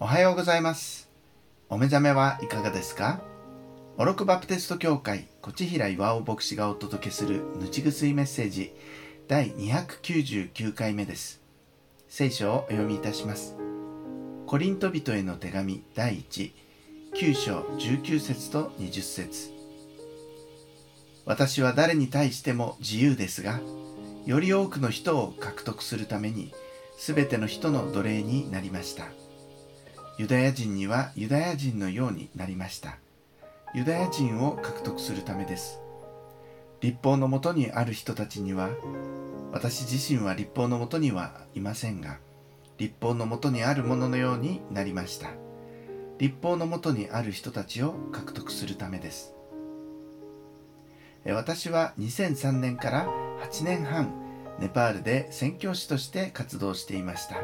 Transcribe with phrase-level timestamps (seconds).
[0.00, 1.10] おはようございます。
[1.68, 3.20] お目覚めはいかがですか？
[3.96, 8.72] オロクバプテスト教会、こちひら岩尾牧師がお届けするぬちぐすいメッセージ
[9.26, 11.40] 第299回目です。
[12.08, 13.56] 聖書をお読みいたします。
[14.46, 16.52] コリント人への手紙第1、
[17.14, 19.52] 9章19節と20節
[21.24, 23.58] 私は誰に対しても自由ですが、
[24.26, 26.54] より多くの人を獲得するために、
[26.96, 29.08] すべての人の奴隷になりました。
[30.18, 32.98] ユダヤ人にはユダヤ人のようになりました。
[33.72, 35.80] ユダヤ人を獲得するためです。
[36.80, 38.70] 立法のもとにある人たちには、
[39.52, 42.18] 私自身は立法のもとにはいませんが、
[42.78, 45.30] 立法のもとにあるもののようになりました。
[46.18, 49.34] 立法のもとにある人たちを獲得するためです。
[51.26, 53.06] 私は2003年から
[53.44, 54.12] 8年半、
[54.58, 57.36] ネパールで宣教師として活動していました。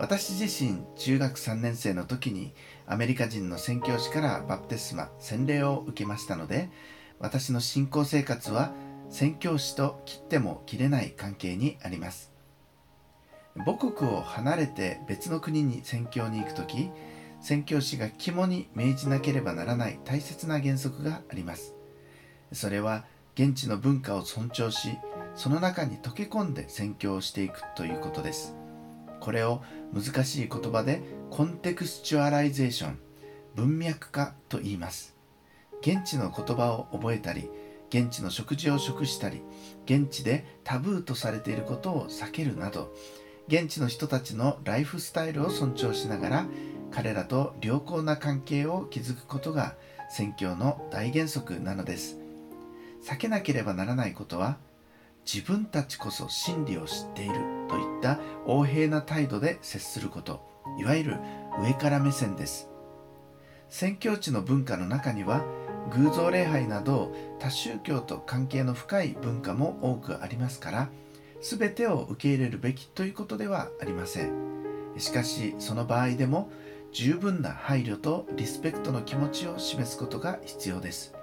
[0.00, 2.54] 私自身中学3年生の時に
[2.86, 6.70] アメリカ人の宣教師からバプテスマ洗礼を受けましたので
[7.18, 8.72] 私の信仰生活は
[9.10, 12.32] 宣教師と切っても切れない関係にあります。
[13.66, 16.88] 母国を離れて別の国に宣教に行く時
[17.42, 21.74] 宣教師が肝に銘じなければならない大切な原則があります。
[22.52, 24.96] それは現地の文化を尊重し
[25.34, 28.56] その中に溶け込んで宣教をしていくということです。
[29.20, 32.98] これを難しい言葉で contextualization
[33.54, 35.14] 文脈化と言います。
[35.80, 37.48] 現地の言葉を覚えたり
[37.88, 39.42] 現地の食事を食したり
[39.84, 42.94] 現地でタブーとされていることを避けるなど
[43.48, 46.46] 現地の人たちのライフスタイルを尊重しながら
[46.92, 49.74] 彼らと良好な関係を築くことが
[50.10, 52.18] 宣教の大原則なのです。
[53.04, 54.58] 避けなければならないことは
[55.24, 57.34] 自分たちこそ真理を知っている
[57.68, 60.42] といった横柄な態度で接すること
[60.78, 61.16] いわゆる
[61.62, 62.68] 上から目線です。
[63.68, 65.44] 宣教地の文化の中には
[65.92, 70.88] 偶像礼拝など多宗教と関係の深い文化も多くありますから
[71.40, 74.50] 全てを受け入れるべきということではありません。
[74.98, 76.50] しかしその場合でも
[76.92, 81.14] 十分な配慮とリスペクトの気持ちを示すことが必要です。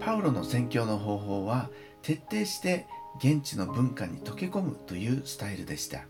[0.00, 1.70] パウロの宣教の方法は
[2.08, 2.86] 徹底して
[3.18, 6.06] 現地の文化に溶け込むというスタイルでした。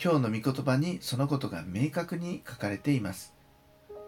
[0.00, 3.34] 今日の御言葉にそのことが明確に書かれています。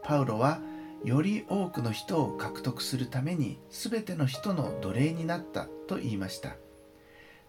[0.05, 0.61] パウロは
[1.05, 6.55] より多くの人を獲得するために全ての人の奴隷になったと言いました。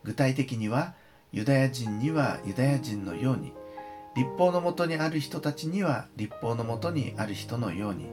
[0.03, 0.95] 具体的には
[1.31, 3.53] ユダヤ人にはユダヤ人のように
[4.15, 8.07] 立法のもとにある人たちには立法のもとにある人のように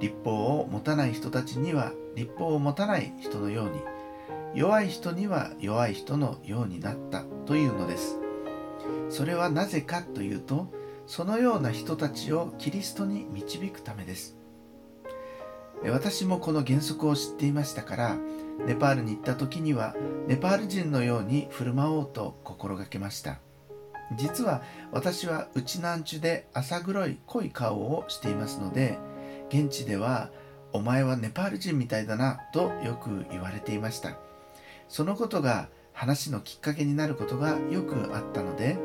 [0.00, 3.80] 立法を持たない人たちには立法を持たない人のように
[4.54, 8.18] 弱い人には弱い人のようになったというのです。
[9.08, 10.68] それはなぜかというと
[11.06, 14.36] そのような人たちをキリストに導くためです。
[15.84, 18.16] 私もこの原則を知っていましたから
[18.66, 19.96] ネパールに行った時には
[20.26, 23.38] ネパール人のように振る舞おうと心がけました。
[24.16, 28.98] 実は私は内南中で浅黒い濃い顔をしていますので
[29.50, 30.30] 現地では
[30.72, 34.29] お前はネパール人みたいだなとよく言われていました。
[34.90, 38.76] そのことが話のきっかけになることがよくあったので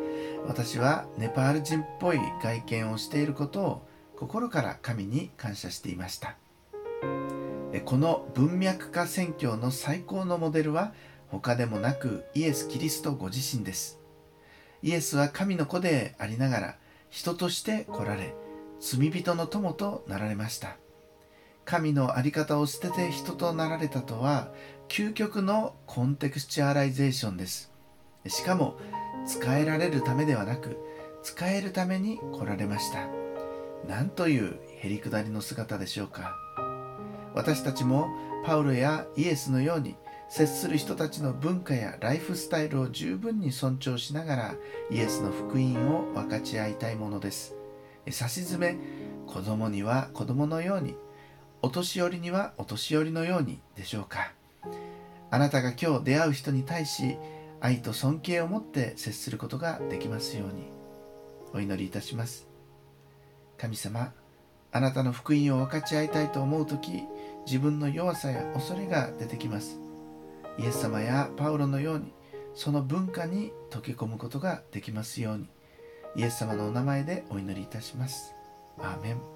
[0.47, 6.37] 私はネパール人っぽい外見をしていることを心から神に感謝していました。
[7.83, 10.93] この文脈化宣教の最高のモデルは
[11.27, 13.99] 他でもなくイエス・キリストご自身です。
[14.81, 16.75] イエスは神の子でありながら
[17.09, 18.35] 人として来られ
[18.79, 20.77] 罪人の友となられました。
[21.65, 24.51] 神の在り方を捨てて人となられたとは
[24.87, 27.71] 究極の contextualization です。
[28.27, 28.77] しかも
[29.25, 30.77] 仕えられるためではなく
[31.23, 33.07] 仕えるために来られました。
[33.87, 36.35] なんというへりくだりの姿でしょうか。
[37.33, 38.07] 私たちも
[38.45, 39.95] パウロやイエスのように
[40.29, 44.55] 接する人たちの文化やライフスタイルを十分に尊重しながら
[44.91, 47.55] イエスの福音を分かち合いたいものです。
[48.11, 48.77] さしずめ
[49.25, 50.95] 子供には子供のように
[51.61, 54.31] お年寄りにはお年寄りのようにでしょうか。
[55.31, 57.17] あなたが今日出会う人に対し
[57.59, 60.67] 愛と尊敬を持って接することができますように。
[61.53, 62.47] お祈りいたします。
[63.57, 64.13] 神様
[64.71, 67.03] あなたの福音を分かち合いたいと思う時
[67.45, 69.79] 自分の弱さや恐れが出てきます。
[70.57, 72.13] イエス様やパウロのように
[72.53, 75.49] その文化に溶け込むことができますように。
[76.15, 78.33] イエス様のお名前でお祈りいたします。
[78.79, 79.34] アーメン。